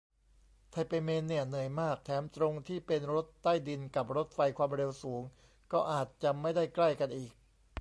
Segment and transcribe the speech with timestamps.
[0.71, 5.21] ไทเปเมนเนี่ย เหนื่อยมาก แถมตรงที่เป็นรถใต้ดินกับรถไฟความเร็วสูง
[5.73, 7.31] ก็อาจจะไม่ได้ใกล้กันอีก